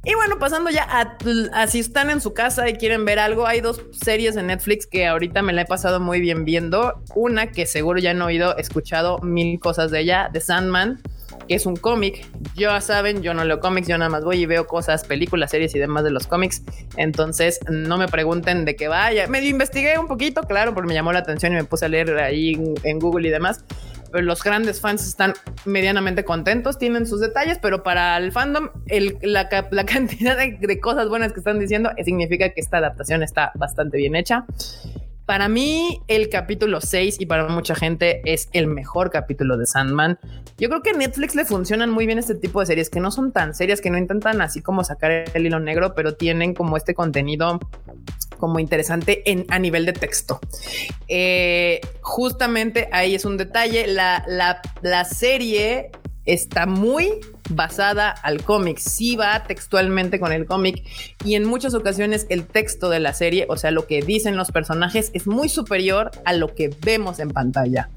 Y 0.05 0.15
bueno, 0.17 0.41
pasando 0.41 0.69
ya 0.71 0.83
a, 0.83 1.67
si 1.69 1.79
están 1.79 2.11
en 2.11 2.21
su 2.21 2.35
casa 2.35 2.69
y 2.69 2.75
quieren 2.75 3.05
ver 3.05 3.21
algo, 3.21 3.47
hay 3.47 3.61
dos 3.61 3.81
series 3.93 4.37
en 4.37 4.49
Netflix 4.49 4.85
que 4.85 5.07
ahorita 5.07 5.43
me 5.43 5.53
la 5.53 5.63
he 5.63 5.67
pasado 5.67 6.01
muy 6.01 6.21
bien 6.21 6.45
viendo. 6.45 7.01
Una 7.15 7.53
que 7.53 7.67
seguro 7.67 8.01
ya 8.01 8.11
han 8.11 8.21
oído, 8.21 8.57
escuchado 8.57 9.21
mil 9.21 9.61
cosas 9.61 9.93
de 9.93 10.01
ella, 10.01 10.29
The 10.33 10.41
Sandman, 10.41 11.01
que 11.47 11.55
es 11.55 11.67
un 11.67 11.77
cómic. 11.77 12.27
Ya 12.57 12.81
saben, 12.81 13.23
yo 13.23 13.33
no 13.33 13.45
leo 13.45 13.61
cómics, 13.61 13.87
yo 13.87 13.97
nada 13.97 14.11
más 14.11 14.25
voy 14.25 14.39
y 14.39 14.47
veo 14.47 14.67
cosas, 14.67 15.05
películas, 15.05 15.53
series 15.53 15.73
y 15.77 15.79
demás 15.79 16.03
de 16.03 16.11
los 16.11 16.27
cómics. 16.27 16.63
Entonces, 16.97 17.61
no 17.71 17.97
me 17.97 18.09
pregunten 18.09 18.65
de 18.65 18.75
qué 18.75 18.89
vaya. 18.89 19.29
Medio 19.29 19.51
investigué 19.51 20.01
un 20.01 20.09
poquito, 20.09 20.43
claro, 20.43 20.75
porque 20.75 20.89
me 20.89 20.95
llamó 20.95 21.13
la 21.13 21.21
atención 21.21 21.53
y 21.53 21.57
me 21.57 21.65
puse 21.65 21.85
a 21.85 21.89
leer 21.89 22.19
ahí 22.19 22.61
en 22.83 22.99
Google 22.99 23.29
y 23.29 23.31
demás 23.31 23.65
los 24.21 24.43
grandes 24.43 24.81
fans 24.81 25.07
están 25.07 25.35
medianamente 25.65 26.25
contentos, 26.25 26.79
tienen 26.79 27.07
sus 27.07 27.21
detalles, 27.21 27.59
pero 27.61 27.83
para 27.83 28.17
el 28.17 28.33
fandom, 28.33 28.69
la, 29.23 29.49
cantidad 29.87 30.37
de, 30.37 30.81
cosas 30.81 31.09
buenas 31.09 31.33
que 31.33 31.41
están 31.41 31.59
diciendo 31.59 31.91
significa 32.05 32.51
que 32.51 32.61
esta 32.61 32.79
adaptación 32.79 33.23
está 33.23 33.53
bastante 33.55 33.97
bien 33.97 34.15
hecha. 34.17 34.45
Para 35.25 35.49
mí, 35.49 36.03
el 36.09 36.29
capítulo 36.29 36.81
6 36.81 37.21
y 37.21 37.27
para 37.27 37.47
mucha 37.49 37.77
gente 37.77 38.23
es 38.25 38.49
el 38.53 38.67
mejor 38.67 39.11
capítulo 39.11 39.57
de 39.57 39.67
Sandman. 39.67 40.19
Yo 40.59 40.69
creo 40.69 40.83
que 40.83 40.91
a 40.91 40.95
Netflix 40.95 41.37
le 41.37 41.45
funcionan 41.45 41.91
muy 41.91 42.07
bien 42.07 42.19
este 42.19 42.35
tipo 42.35 42.59
de 42.59 42.67
series 42.67 42.91
que 42.91 42.99
no 42.99 43.13
son 43.13 43.33
tan 43.33 43.55
serias, 43.55 43.81
que 43.81 43.89
no 43.89 43.99
intentan 43.99 44.43
así 44.43 44.61
como 44.61 44.83
sacar 44.83 45.25
el 45.33 45.47
hilo 45.47 45.61
negro, 45.61 45.95
pero 45.95 46.17
tienen 46.17 46.55
como 46.55 46.77
este 46.77 46.93
contenido 46.93 47.61
como 48.43 48.59
interesante 48.59 49.23
en, 49.31 49.47
a 49.51 49.61
nivel 49.61 49.87
de 49.87 49.93
texto. 49.93 50.41
Eh, 51.07 51.81
justamente 52.01 52.89
ahí 52.91 53.15
es 53.15 53.25
un 53.25 53.37
detalle. 53.37 53.87
La, 53.87 54.25
la, 54.27 54.61
la 54.81 55.05
serie 55.05 55.93
está 56.25 56.67
muy 56.67 57.21
basada 57.51 58.11
al 58.11 58.43
cómic, 58.43 58.79
sí 58.79 59.15
va 59.15 59.45
textualmente 59.45 60.19
con 60.19 60.33
el 60.33 60.45
cómic 60.45 60.83
y 61.25 61.37
en 61.37 61.45
muchas 61.45 61.75
ocasiones 61.75 62.27
el 62.31 62.45
texto 62.45 62.89
de 62.91 62.99
la 62.99 63.15
serie, 63.15 63.47
o 63.49 63.57
sea, 63.57 63.71
lo 63.71 63.87
que 63.87 64.03
dicen 64.03 64.37
los 64.37 64.51
personajes 64.51 65.13
es 65.15 65.29
muy 65.29 65.49
superior 65.49 66.11
a 66.25 66.33
lo 66.33 66.53
que 66.53 66.75
vemos 66.85 67.21
en 67.21 67.31
pantalla. 67.31 67.91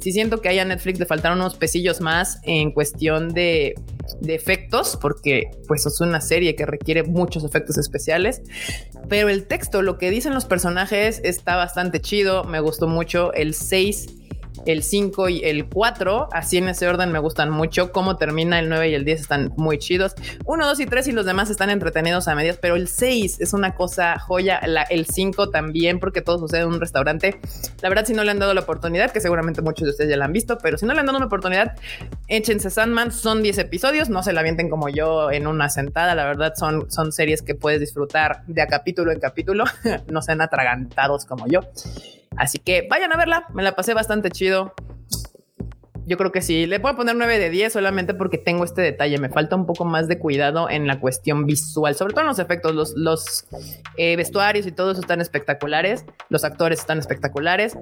Sí 0.00 0.12
siento 0.12 0.40
que 0.40 0.60
a 0.60 0.64
Netflix 0.64 0.98
le 0.98 1.06
faltaron 1.06 1.38
unos 1.40 1.56
pesillos 1.56 2.00
más 2.00 2.38
en 2.44 2.70
cuestión 2.72 3.30
de, 3.32 3.74
de 4.20 4.34
efectos, 4.34 4.98
porque 5.00 5.50
pues 5.66 5.86
es 5.86 6.00
una 6.00 6.20
serie 6.20 6.54
que 6.54 6.66
requiere 6.66 7.02
muchos 7.02 7.44
efectos 7.44 7.78
especiales, 7.78 8.42
pero 9.08 9.28
el 9.28 9.46
texto, 9.46 9.82
lo 9.82 9.98
que 9.98 10.10
dicen 10.10 10.34
los 10.34 10.44
personajes 10.44 11.20
está 11.24 11.56
bastante 11.56 12.00
chido, 12.00 12.44
me 12.44 12.60
gustó 12.60 12.88
mucho 12.88 13.32
el 13.32 13.54
6 13.54 14.25
el 14.66 14.82
5 14.82 15.28
y 15.28 15.44
el 15.44 15.68
4, 15.68 16.28
así 16.32 16.58
en 16.58 16.68
ese 16.68 16.86
orden 16.88 17.12
me 17.12 17.18
gustan 17.18 17.50
mucho. 17.50 17.92
Cómo 17.92 18.16
termina 18.16 18.58
el 18.58 18.68
9 18.68 18.90
y 18.90 18.94
el 18.94 19.04
10 19.04 19.20
están 19.20 19.52
muy 19.56 19.78
chidos. 19.78 20.14
1, 20.44 20.66
2 20.66 20.80
y 20.80 20.86
3 20.86 21.08
y 21.08 21.12
los 21.12 21.24
demás 21.24 21.50
están 21.50 21.70
entretenidos 21.70 22.28
a 22.28 22.34
medias, 22.34 22.58
pero 22.60 22.76
el 22.76 22.88
6 22.88 23.40
es 23.40 23.52
una 23.52 23.74
cosa 23.74 24.18
joya. 24.18 24.60
el 24.90 25.06
5 25.06 25.50
también, 25.50 25.98
porque 26.00 26.20
todo 26.20 26.38
sucede 26.38 26.62
en 26.62 26.68
un 26.68 26.80
restaurante. 26.80 27.40
La 27.80 27.88
verdad, 27.88 28.04
si 28.04 28.12
no 28.12 28.24
le 28.24 28.30
han 28.30 28.38
dado 28.38 28.52
la 28.52 28.60
oportunidad, 28.60 29.10
que 29.10 29.20
seguramente 29.20 29.62
muchos 29.62 29.84
de 29.84 29.90
ustedes 29.92 30.10
ya 30.10 30.16
la 30.16 30.26
han 30.26 30.32
visto, 30.32 30.58
pero 30.58 30.76
si 30.76 30.84
no 30.84 30.92
le 30.92 31.00
han 31.00 31.06
dado 31.06 31.18
una 31.18 31.26
oportunidad, 31.26 31.76
échense 32.28 32.68
Sandman. 32.70 33.12
Son 33.12 33.42
10 33.42 33.58
episodios, 33.58 34.10
no 34.10 34.22
se 34.22 34.32
la 34.32 34.40
avienten 34.40 34.68
como 34.68 34.88
yo 34.88 35.30
en 35.30 35.46
una 35.46 35.70
sentada. 35.70 36.14
La 36.14 36.24
verdad, 36.24 36.52
son, 36.56 36.90
son 36.90 37.12
series 37.12 37.42
que 37.42 37.54
puedes 37.54 37.80
disfrutar 37.80 38.44
de 38.46 38.66
capítulo 38.66 39.12
en 39.12 39.20
capítulo, 39.20 39.64
no 40.08 40.22
sean 40.22 40.40
atragantados 40.40 41.24
como 41.24 41.46
yo. 41.46 41.60
Así 42.36 42.58
que 42.58 42.86
vayan 42.88 43.12
a 43.12 43.16
verla, 43.16 43.46
me 43.54 43.62
la 43.62 43.74
pasé 43.74 43.94
bastante 43.94 44.30
chido. 44.30 44.74
Yo 46.06 46.16
creo 46.16 46.30
que 46.30 46.40
sí, 46.40 46.66
le 46.66 46.78
puedo 46.78 46.94
poner 46.94 47.16
9 47.16 47.38
de 47.40 47.50
10 47.50 47.72
solamente 47.72 48.14
porque 48.14 48.38
tengo 48.38 48.64
este 48.64 48.80
detalle. 48.80 49.18
Me 49.18 49.28
falta 49.28 49.56
un 49.56 49.66
poco 49.66 49.84
más 49.84 50.06
de 50.06 50.20
cuidado 50.20 50.70
en 50.70 50.86
la 50.86 51.00
cuestión 51.00 51.46
visual, 51.46 51.96
sobre 51.96 52.12
todo 52.12 52.20
en 52.20 52.28
los 52.28 52.38
efectos. 52.38 52.94
Los, 52.96 53.48
eh, 53.96 54.14
vestuarios 54.14 54.66
y 54.66 54.72
todo 54.72 54.92
eso 54.92 55.00
están 55.00 55.20
espectaculares. 55.20 56.04
Los 56.28 56.44
actores 56.44 56.78
están 56.78 56.98
espectaculares. 56.98 57.76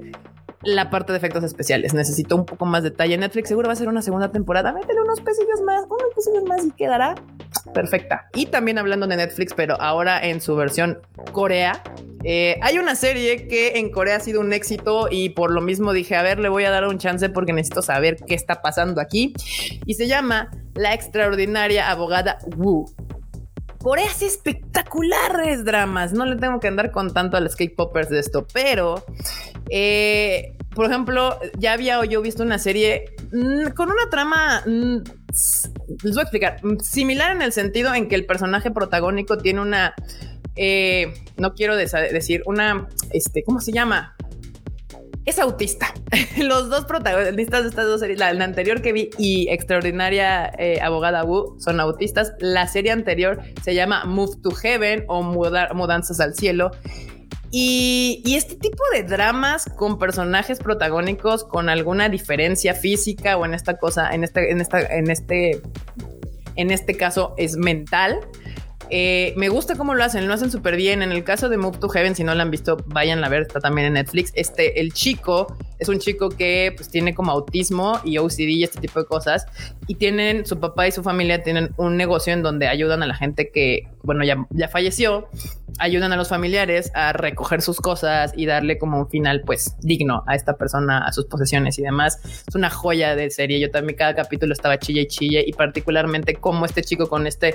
La 0.65 0.91
parte 0.91 1.13
de 1.13 1.19
efectos 1.19 1.45
especiales 1.45 1.95
necesito 1.95 2.37
un 2.37 2.47
poco 2.47 2.67
más 2.67 2.83
detalle. 2.83 3.17
Netflix 3.19 3.49
seguro 3.49 3.69
va 3.69 3.75
a 3.75 3.77
ser 3.77 3.89
una 3.89 4.03
segunda 4.03 4.33
temporada. 4.33 4.73
Métele 4.73 5.01
unos 5.03 5.21
pesillos 5.21 5.61
más, 5.63 5.85
unos 5.85 6.15
pesillos 6.15 6.45
más 6.45 6.65
y 6.65 6.71
quedará 6.71 7.15
perfecta. 7.73 8.29
Y 8.35 8.47
también 8.47 8.79
hablando 8.79 9.07
de 9.07 9.17
Netflix, 9.17 9.53
pero 9.55 9.81
ahora 9.81 10.25
en 10.25 10.41
su 10.41 10.57
versión 10.57 11.01
Corea, 11.33 11.83
eh, 12.25 12.59
hay 12.63 12.79
una 12.79 12.95
serie 12.95 13.47
que 13.49 13.79
en 13.79 13.91
Corea 13.91 14.17
ha 14.17 14.21
sido 14.21 14.41
un 14.41 14.53
éxito 14.53 15.09
y 15.11 15.31
por 15.31 15.51
lo 15.51 15.61
mismo 15.61 15.93
dije, 15.93 16.17
a 16.17 16.23
ver, 16.23 16.39
le 16.39 16.49
voy 16.49 16.65
a 16.65 16.71
dar 16.71 16.87
un 16.89 16.99
chance 16.99 17.29
porque 17.29 17.53
necesito 17.53 17.83
saber 17.83 18.17
qué 18.27 18.35
está 18.35 18.63
pasando 18.63 19.01
aquí. 19.01 19.35
Y 19.85 19.95
se 19.95 20.07
llama 20.07 20.51
La 20.75 20.95
extraordinaria 20.95 21.91
abogada 21.91 22.39
Wu. 22.57 22.87
Corea 23.85 24.07
hace 24.07 24.25
espectaculares 24.25 25.63
dramas. 25.67 26.15
No 26.15 26.25
le 26.25 26.37
tengo 26.37 26.59
que 26.59 26.69
andar 26.69 26.91
con 26.91 27.13
tanto 27.13 27.37
a 27.37 27.41
los 27.41 27.55
K-Poppers 27.55 28.09
de 28.09 28.19
esto, 28.19 28.47
pero 28.51 29.05
eh, 29.69 30.57
por 30.75 30.87
ejemplo, 30.87 31.39
ya 31.59 31.75
había 31.75 32.03
yo 32.07 32.23
visto 32.23 32.43
una 32.43 32.59
serie 32.59 33.15
mm, 33.31 33.73
con 33.77 33.91
una 33.91 34.09
trama. 34.09 34.63
Mm, 34.65 35.03
les 36.03 36.15
voy 36.15 36.21
a 36.21 36.23
explicar. 36.23 36.61
Similar 36.81 37.33
en 37.37 37.43
el 37.43 37.53
sentido 37.53 37.95
en 37.95 38.09
que 38.09 38.15
el 38.15 38.25
personaje 38.25 38.71
protagónico 38.71 39.37
tiene 39.37 39.61
una 39.61 39.95
eh, 40.57 41.13
no 41.37 41.55
quiero 41.55 41.77
decir 41.77 42.43
una, 42.47 42.89
este, 43.11 43.43
¿cómo 43.43 43.61
se 43.61 43.73
llama? 43.73 44.15
Es 45.25 45.39
autista. 45.39 45.95
Los 46.39 46.69
dos 46.69 46.85
protagonistas 46.85 47.63
de 47.63 47.69
estas 47.71 47.87
dos 47.87 48.01
series, 48.01 48.19
la, 48.19 48.29
anterior 48.29 48.83
que 48.83 48.93
vi 48.93 49.11
y 49.19 49.49
Extraordinaria 49.49 50.53
eh, 50.59 50.81
Abogada 50.83 51.25
Wu, 51.25 51.59
son 51.59 51.81
autistas. 51.81 52.33
La 52.41 52.67
serie 52.69 52.91
anterior 52.91 53.41
se 53.63 53.75
llama 53.75 54.05
Move 54.05 54.37
to 54.43 54.51
Heaven 54.51 55.05
o 55.09 55.23
Mudanzas 55.23 56.21
al 56.21 56.35
Cielo. 56.35 56.71
Y, 57.57 58.21
este 58.27 58.57
tipo 58.57 58.83
de 58.93 59.05
dramas 59.05 59.67
con 59.77 59.97
personajes 59.97 60.59
protagónicos 60.59 61.45
con 61.45 61.69
alguna 61.69 62.09
diferencia 62.09 62.75
física 62.75 63.37
o 63.37 63.45
en 63.47 63.55
esta 63.55 63.79
cosa, 63.79 64.13
en 64.13 64.25
este, 64.25 64.51
en 64.51 64.61
este, 65.09 65.63
en 66.57 66.71
este 66.73 66.97
caso 66.97 67.33
es 67.39 67.57
mental 67.57 68.19
eh, 68.91 69.35
me 69.37 69.49
gusta 69.49 69.77
cómo 69.77 69.95
lo 69.95 70.05
hacen, 70.05 70.27
lo 70.29 70.35
hacen 70.35 70.51
súper 70.51 70.77
bien. 70.77 71.03
En 71.03 71.13
el 71.13 71.25
caso 71.25 71.49
de 71.49 71.57
Move 71.57 71.79
to 71.79 71.89
Heaven, 71.89 72.15
si 72.15 72.25
no 72.25 72.35
lo 72.35 72.43
han 72.43 72.51
visto, 72.51 72.77
vayan 72.87 73.23
a 73.25 73.29
ver, 73.29 73.43
está 73.43 73.61
también 73.61 73.89
en 73.89 73.95
Netflix. 73.95 74.33
Este, 74.35 74.81
el 74.81 74.93
chico 74.93 75.57
es 75.79 75.89
un 75.89 75.99
chico 75.99 76.29
que 76.29 76.73
pues 76.77 76.89
tiene 76.89 77.15
como 77.15 77.33
autismo 77.33 78.01
y 78.05 78.19
OCD 78.19 78.49
y 78.49 78.65
este 78.65 78.81
tipo 78.81 79.01
de 79.01 79.07
cosas. 79.07 79.47
Y 79.87 79.97
tienen, 79.97 80.47
su 80.47 80.61
papá 80.61 80.87
y 80.89 80.93
su 80.93 81.03
familia 81.03 81.43
tienen 81.43 81.71
un 81.77 81.97
negocio 81.97 82.33
en 82.33 82.43
donde 82.43 82.69
ayudan 82.69 83.03
a 83.03 83.07
la 83.07 83.15
gente 83.15 83.51
que, 83.51 83.89
bueno, 84.03 84.25
ya, 84.25 84.47
ya 84.51 84.69
falleció, 84.69 85.29
ayudan 85.79 86.13
a 86.13 86.17
los 86.17 86.29
familiares 86.29 86.91
a 86.95 87.13
recoger 87.13 87.63
sus 87.63 87.81
cosas 87.81 88.33
y 88.37 88.47
darle 88.47 88.79
como 88.79 88.99
un 88.99 89.09
final 89.09 89.43
pues 89.45 89.77
digno 89.81 90.25
a 90.27 90.35
esta 90.35 90.57
persona, 90.57 90.99
a 90.99 91.13
sus 91.13 91.27
posesiones 91.27 91.79
y 91.79 91.83
demás. 91.83 92.21
Es 92.47 92.55
una 92.55 92.71
joya 92.71 93.17
de 93.17 93.31
serie. 93.31 93.61
Yo 93.61 93.71
también 93.71 93.97
cada 93.97 94.15
capítulo 94.15 94.53
estaba 94.53 94.79
chille 94.79 95.03
y 95.03 95.07
chille 95.07 95.45
y 95.47 95.53
particularmente 95.53 96.35
cómo 96.35 96.65
este 96.65 96.83
chico 96.83 97.09
con 97.09 97.27
esta 97.27 97.49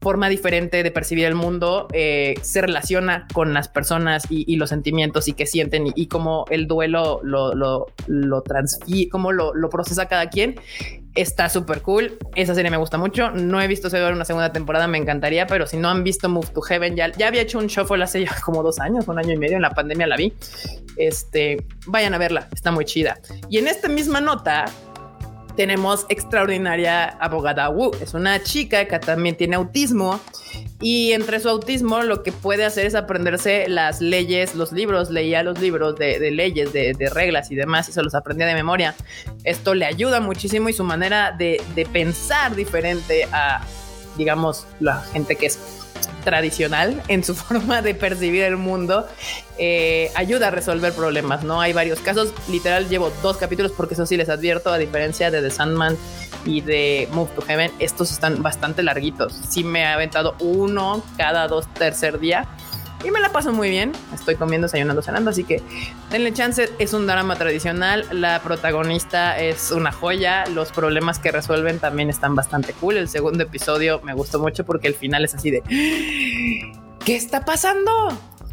forma 0.00 0.28
diferente 0.28 0.82
de 0.82 0.90
percibir 0.90 1.26
el 1.26 1.34
mundo 1.34 1.88
eh, 1.92 2.34
se 2.42 2.60
relaciona 2.60 3.26
con 3.32 3.52
las 3.52 3.68
personas 3.68 4.24
y, 4.30 4.56
los 4.56 4.70
sentimientos 4.70 5.28
y 5.28 5.34
que 5.34 5.44
sienten 5.44 5.92
y, 5.94 6.06
cómo 6.06 6.46
el 6.50 6.66
duelo 6.66 7.20
lo, 7.22 7.54
lo, 7.54 7.86
lo 8.06 8.42
cómo 9.10 9.32
lo, 9.32 9.54
lo 9.54 9.68
procesa 9.68 10.06
cada 10.06 10.30
quien 10.30 10.56
está 11.16 11.48
súper 11.48 11.82
cool. 11.82 12.18
Esa 12.34 12.54
serie 12.54 12.70
me 12.70 12.76
gusta 12.76 12.98
mucho. 12.98 13.30
No 13.30 13.60
he 13.60 13.66
visto 13.66 13.90
ver 13.90 14.12
una 14.12 14.24
segunda 14.24 14.52
temporada, 14.52 14.86
me 14.86 14.98
encantaría, 14.98 15.46
pero 15.46 15.66
si 15.66 15.76
no 15.76 15.88
han 15.88 16.04
visto 16.04 16.28
Move 16.28 16.48
to 16.48 16.60
Heaven, 16.60 16.94
ya, 16.94 17.10
ya 17.12 17.28
había 17.28 17.42
hecho 17.42 17.58
un 17.58 17.66
shuffle 17.66 18.04
hace 18.04 18.24
ya 18.24 18.36
como 18.44 18.62
dos 18.62 18.78
años, 18.78 19.08
un 19.08 19.18
año 19.18 19.32
y 19.32 19.38
medio, 19.38 19.56
en 19.56 19.62
la 19.62 19.70
pandemia 19.70 20.06
la 20.06 20.16
vi. 20.16 20.32
Este, 20.96 21.64
vayan 21.86 22.14
a 22.14 22.18
verla, 22.18 22.48
está 22.52 22.70
muy 22.70 22.84
chida. 22.84 23.18
Y 23.48 23.58
en 23.58 23.66
esta 23.66 23.88
misma 23.88 24.20
nota, 24.20 24.66
tenemos 25.56 26.06
extraordinaria 26.08 27.08
abogada 27.08 27.70
Wu. 27.70 27.90
Es 28.00 28.14
una 28.14 28.42
chica 28.42 28.86
que 28.86 28.98
también 28.98 29.36
tiene 29.36 29.56
autismo 29.56 30.20
y 30.80 31.12
entre 31.12 31.40
su 31.40 31.48
autismo 31.48 32.02
lo 32.02 32.22
que 32.22 32.32
puede 32.32 32.64
hacer 32.64 32.86
es 32.86 32.94
aprenderse 32.94 33.66
las 33.68 34.00
leyes, 34.00 34.54
los 34.54 34.72
libros, 34.72 35.10
leía 35.10 35.42
los 35.42 35.60
libros 35.60 35.96
de, 35.96 36.30
leyes, 36.30 36.72
de, 36.72 36.94
reglas 37.12 37.50
y 37.50 37.54
demás 37.54 37.88
y 37.88 37.92
se 37.92 38.02
los 38.02 38.14
aprendía 38.14 38.46
de 38.46 38.54
memoria. 38.54 38.94
Esto 39.44 39.74
le 39.74 39.86
ayuda 39.86 40.20
muchísimo 40.20 40.68
y 40.68 40.72
su 40.72 40.84
manera 40.84 41.32
de, 41.32 41.62
de 41.74 41.86
pensar 41.86 42.54
diferente 42.54 43.26
a, 43.32 43.64
digamos, 44.18 44.66
la 44.80 45.00
gente 45.00 45.36
que 45.36 45.46
es 45.46 45.85
tradicional 46.26 47.00
en 47.06 47.22
su 47.22 47.34
forma 47.46 47.80
de 47.82 47.94
percibir 47.94 48.42
el 48.42 48.56
mundo, 48.56 49.06
eh, 49.58 50.10
ayuda 50.16 50.48
a 50.48 50.50
resolver 50.50 50.92
problemas, 50.92 51.44
¿no? 51.44 51.60
Hay 51.60 51.72
varios 51.72 52.00
casos, 52.00 52.34
literal 52.50 52.88
llevo 52.88 53.12
dos 53.22 53.36
capítulos 53.36 53.70
porque 53.70 53.94
eso 53.94 54.04
sí 54.06 54.16
les 54.16 54.28
advierto, 54.28 54.72
a 54.72 54.78
diferencia 54.78 55.30
de 55.30 55.40
The 55.40 55.50
Sandman 55.52 55.96
y 56.44 56.62
de 56.62 57.08
Move 57.12 57.30
to 57.36 57.42
Heaven, 57.42 57.70
estos 57.78 58.10
están 58.10 58.42
bastante 58.42 58.82
larguitos. 58.82 59.32
Sí 59.48 59.62
me 59.62 59.82
he 59.82 59.86
aventado 59.86 60.34
uno 60.40 61.02
cada 61.16 61.46
dos, 61.46 61.72
tercer 61.74 62.18
día 62.18 62.48
y 63.06 63.10
me 63.10 63.20
la 63.20 63.30
paso 63.30 63.52
muy 63.52 63.70
bien. 63.70 63.92
Estoy 64.12 64.34
comiendo, 64.34 64.66
desayunando, 64.66 65.00
cenando, 65.00 65.30
así 65.30 65.44
que 65.44 65.62
denle 66.10 66.32
chance. 66.32 66.68
Es 66.78 66.92
un 66.92 67.06
drama 67.06 67.36
tradicional. 67.36 68.04
La 68.10 68.40
protagonista 68.42 69.38
es 69.38 69.70
una 69.70 69.92
joya. 69.92 70.44
Los 70.46 70.72
problemas 70.72 71.20
que 71.20 71.30
resuelven 71.30 71.78
también 71.78 72.10
están 72.10 72.34
bastante 72.34 72.72
cool. 72.72 72.96
El 72.96 73.08
segundo 73.08 73.44
episodio 73.44 74.00
me 74.02 74.12
gustó 74.12 74.40
mucho 74.40 74.64
porque 74.64 74.88
el 74.88 74.94
final 74.94 75.24
es 75.24 75.34
así 75.34 75.50
de 75.52 75.62
¿qué 77.04 77.14
está 77.14 77.44
pasando? 77.44 77.92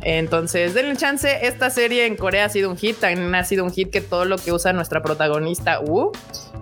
Entonces, 0.02 0.76
denle 0.76 0.98
chance. 0.98 1.48
Esta 1.48 1.72
serie 1.72 2.06
en 2.06 2.16
Corea 2.16 2.46
ha 2.46 2.50
sido 2.50 2.70
un 2.70 2.78
hit. 2.78 2.98
También 2.98 3.34
ha 3.34 3.44
sido 3.44 3.64
un 3.64 3.72
hit 3.72 3.90
que 3.90 4.02
todo 4.02 4.26
lo 4.26 4.38
que 4.38 4.52
usa 4.52 4.72
nuestra 4.72 5.02
protagonista 5.02 5.80
Woo, 5.80 6.12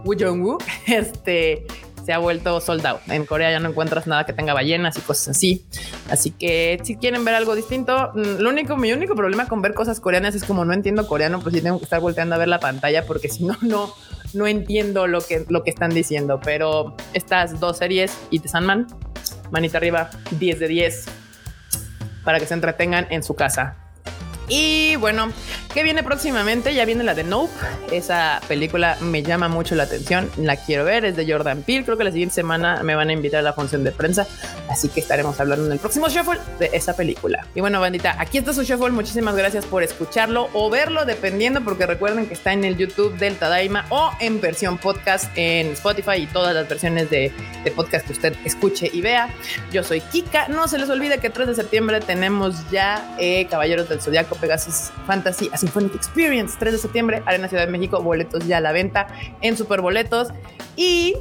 Woo 0.06 0.16
Jong-woo, 0.18 0.60
este 0.88 1.66
se 2.12 2.16
ha 2.16 2.20
vuelto 2.20 2.60
soldado. 2.60 3.00
En 3.08 3.26
Corea 3.26 3.52
ya 3.52 3.62
no 3.62 3.70
encuentras 3.70 4.06
nada 4.06 4.26
que 4.26 4.34
tenga 4.34 4.54
ballenas 4.54 4.98
y 4.98 5.02
cosas 5.02 5.30
así. 5.30 5.66
Así 6.10 6.32
que 6.32 6.78
si 6.84 6.98
quieren 6.98 7.24
ver 7.24 7.36
algo 7.36 7.56
distinto, 7.56 8.12
mm, 8.14 8.42
lo 8.42 8.50
único, 8.50 8.76
mi 8.76 8.92
único 8.92 9.16
problema 9.16 9.48
con 9.48 9.62
ver 9.62 9.74
cosas 9.74 10.02
coreanas 10.02 10.36
es 10.36 10.44
como 10.44 10.66
no 10.66 10.74
entiendo 10.74 11.08
coreano, 11.08 11.40
pues 11.40 11.56
sí 11.56 11.62
tengo 11.62 11.78
que 11.78 11.86
estar 11.86 12.02
volteando 12.02 12.36
a 12.36 12.38
ver 12.38 12.50
la 12.50 12.60
pantalla 12.60 13.06
porque 13.06 13.30
si 13.30 13.46
no, 13.46 13.56
no, 13.62 13.94
no 14.34 14.46
entiendo 14.46 15.08
lo 15.08 15.22
que, 15.22 15.46
lo 15.48 15.64
que 15.64 15.70
están 15.70 15.92
diciendo. 15.92 16.42
Pero 16.44 16.98
estas 17.14 17.62
dos 17.62 17.78
series 17.78 18.12
y 18.30 18.40
The 18.40 18.50
Sandman, 18.50 18.88
manita 19.50 19.78
arriba, 19.78 20.10
10 20.32 20.60
de 20.60 20.68
10 20.68 21.06
para 22.26 22.42
que 22.42 22.46
se 22.46 22.56
entretengan 22.56 23.08
en 23.10 23.24
su 23.24 23.36
casa. 23.36 23.78
Y 24.52 24.98
bueno, 24.98 25.32
¿qué 25.74 25.82
viene 25.82 26.04
próximamente? 26.04 26.74
Ya 26.74 26.84
viene 26.84 27.06
la 27.06 27.14
de 27.14 27.24
Nope. 27.24 27.54
Esa 27.90 28.42
película 28.50 28.98
me 29.00 29.24
llama 29.24 29.48
mucho 29.48 29.76
la 29.76 29.84
atención. 29.84 30.30
La 30.36 30.58
quiero 30.58 30.84
ver. 30.84 31.06
Es 31.06 31.16
de 31.16 31.26
Jordan 31.26 31.64
Peele. 31.64 31.86
Creo 31.86 31.98
que 31.98 32.04
la 32.04 32.12
siguiente 32.12 32.36
semana 32.36 32.84
me 32.84 32.94
van 32.94 33.08
a 33.08 33.14
invitar 33.14 33.40
a 33.40 33.44
la 33.44 33.54
función 33.54 33.86
de 33.86 33.94
prensa. 33.94 34.28
Así 34.70 34.90
que 34.90 35.00
estaremos 35.00 35.40
hablando 35.40 35.68
en 35.68 35.72
el 35.72 35.80
próximo 35.80 36.10
Shuffle 36.10 36.42
de 36.60 36.70
esa 36.74 36.98
película. 36.98 37.48
Y 37.56 37.62
bueno, 37.62 37.80
bandita, 37.80 38.18
aquí 38.20 38.40
está 38.40 38.52
su 38.52 38.64
Shuffle. 38.64 38.92
Muchísimas 38.92 39.38
gracias 39.38 39.66
por 39.66 39.84
escucharlo 39.84 40.50
o 40.52 40.70
verlo, 40.70 41.06
dependiendo, 41.06 41.64
porque 41.64 41.86
recuerden 41.86 42.26
que 42.26 42.34
está 42.34 42.52
en 42.52 42.66
el 42.66 42.76
YouTube 42.76 43.18
del 43.18 43.38
Tadaima 43.38 43.86
o 43.88 44.12
en 44.20 44.42
versión 44.42 44.78
podcast 44.80 45.32
en 45.38 45.68
Spotify 45.68 46.24
y 46.24 46.28
todas 46.28 46.54
las 46.54 46.68
versiones 46.68 47.10
de, 47.10 47.32
de 47.64 47.72
podcast 47.72 48.06
que 48.06 48.12
usted 48.12 48.36
escuche 48.44 48.92
y 48.92 49.00
vea. 49.00 49.30
Yo 49.72 49.82
soy 49.82 50.02
Kika. 50.02 50.50
No 50.50 50.68
se 50.68 50.78
les 50.78 50.90
olvide 50.90 51.20
que 51.20 51.30
3 51.30 51.48
de 51.48 51.56
septiembre 51.56 52.02
tenemos 52.02 52.70
ya 52.70 53.16
eh, 53.18 53.48
Caballeros 53.50 53.88
del 53.88 54.02
Zodiaco 54.02 54.41
Pegasus 54.42 54.92
Fantasy 55.08 55.50
a 55.54 55.58
Symphonic 55.58 55.96
Experience, 55.96 56.56
3 56.60 56.74
de 56.74 56.80
septiembre, 56.80 57.24
Arena 57.26 57.48
Ciudad 57.48 57.66
de 57.66 57.72
México, 57.72 58.02
boletos 58.02 58.46
ya 58.48 58.58
a 58.58 58.62
la 58.62 58.72
venta 58.72 59.08
en 59.42 59.56
Superboletos. 59.56 60.30
Y 60.76 61.16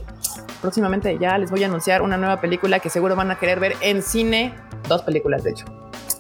próximamente 0.61 1.17
ya 1.21 1.39
les 1.39 1.51
voy 1.51 1.63
a 1.63 1.67
anunciar 1.67 2.03
una 2.03 2.17
nueva 2.17 2.41
película 2.41 2.81
que 2.81 2.91
seguro 2.91 3.15
van 3.15 3.31
a 3.31 3.39
querer 3.39 3.61
ver 3.61 3.77
en 3.81 4.03
cine, 4.03 4.55
dos 4.89 5.03
películas 5.03 5.45
de 5.45 5.51
hecho. 5.51 5.65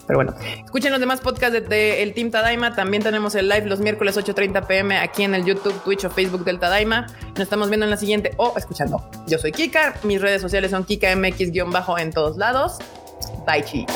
Pero 0.06 0.18
bueno, 0.18 0.34
escuchen 0.64 0.90
los 0.90 0.98
demás 0.98 1.20
podcasts 1.20 1.52
del 1.52 1.68
de, 1.68 2.02
el 2.02 2.14
Team 2.14 2.32
Tadaima. 2.32 2.74
También 2.74 3.00
tenemos 3.00 3.36
el 3.36 3.48
live 3.48 3.66
los 3.66 3.78
miércoles 3.78 4.16
8:30 4.16 4.66
pm 4.66 4.98
aquí 4.98 5.22
en 5.22 5.36
el 5.36 5.44
YouTube, 5.44 5.80
Twitch 5.84 6.04
o 6.04 6.10
Facebook 6.10 6.44
del 6.44 6.58
Tadaima. 6.58 7.06
Nos 7.28 7.40
estamos 7.40 7.68
viendo 7.68 7.86
en 7.86 7.90
la 7.90 7.96
siguiente 7.96 8.32
o 8.36 8.52
escuchando. 8.56 9.08
Yo 9.28 9.38
soy 9.38 9.52
Kika. 9.52 9.94
Mis 10.02 10.20
redes 10.20 10.42
sociales 10.42 10.72
son 10.72 10.84
KikaMX- 10.84 12.00
en 12.00 12.12
todos 12.12 12.36
lados. 12.36 12.78
Bye, 13.46 13.64
chi. 13.64 13.86